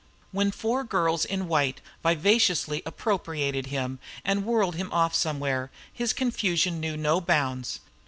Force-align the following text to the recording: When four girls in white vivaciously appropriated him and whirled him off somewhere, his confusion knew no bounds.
When 0.31 0.49
four 0.49 0.83
girls 0.83 1.25
in 1.25 1.47
white 1.47 1.79
vivaciously 2.01 2.81
appropriated 2.87 3.67
him 3.67 3.99
and 4.25 4.43
whirled 4.45 4.73
him 4.73 4.91
off 4.91 5.13
somewhere, 5.13 5.69
his 5.93 6.11
confusion 6.11 6.79
knew 6.79 6.97
no 6.97 7.21
bounds. 7.21 7.81